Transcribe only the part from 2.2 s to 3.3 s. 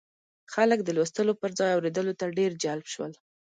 ډېر جلب شول.